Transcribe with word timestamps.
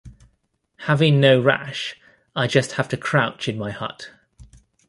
Having 0.87 1.21
no 1.21 1.39
rash, 1.39 1.95
I 2.35 2.47
just 2.47 2.71
have 2.71 2.89
to 2.89 2.97
crouch 2.97 3.47
in 3.47 3.55
my 3.59 3.69
hut. 3.69 4.09